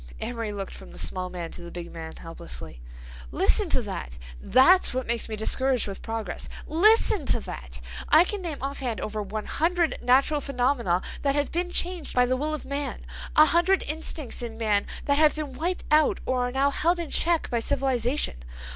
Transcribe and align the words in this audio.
Amory 0.19 0.51
looked 0.51 0.73
from 0.73 0.91
the 0.91 0.97
small 0.97 1.29
man 1.29 1.51
to 1.51 1.61
the 1.61 1.69
big 1.69 1.91
man 1.93 2.15
helplessly. 2.15 2.81
"Listen 3.29 3.69
to 3.69 3.83
that! 3.83 4.17
That's 4.41 4.95
what 4.95 5.05
makes 5.05 5.29
me 5.29 5.35
discouraged 5.35 5.87
with 5.87 6.01
progress. 6.01 6.49
Listen 6.65 7.27
to 7.27 7.39
that! 7.41 7.79
I 8.09 8.23
can 8.23 8.41
name 8.41 8.57
offhand 8.61 8.99
over 8.99 9.21
one 9.21 9.45
hundred 9.45 9.99
natural 10.01 10.41
phenomena 10.41 11.03
that 11.21 11.35
have 11.35 11.51
been 11.51 11.69
changed 11.71 12.15
by 12.15 12.25
the 12.25 12.35
will 12.35 12.55
of 12.55 12.65
man—a 12.65 13.45
hundred 13.45 13.83
instincts 13.83 14.41
in 14.41 14.57
man 14.57 14.87
that 15.05 15.19
have 15.19 15.35
been 15.35 15.53
wiped 15.53 15.83
out 15.91 16.19
or 16.25 16.47
are 16.47 16.51
now 16.51 16.71
held 16.71 16.97
in 16.97 17.11
check 17.11 17.47
by 17.51 17.59
civilization. 17.59 18.37